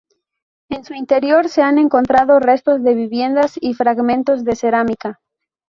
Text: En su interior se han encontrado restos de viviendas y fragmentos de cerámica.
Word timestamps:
En 0.69 0.83
su 0.83 0.95
interior 0.95 1.47
se 1.47 1.61
han 1.61 1.77
encontrado 1.77 2.39
restos 2.39 2.81
de 2.81 2.95
viviendas 2.95 3.59
y 3.61 3.75
fragmentos 3.75 4.43
de 4.43 4.55
cerámica. 4.55 5.21